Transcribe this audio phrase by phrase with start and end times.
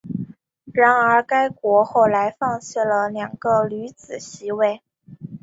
[0.73, 4.81] 然而该国后来放弃了两个女子席位。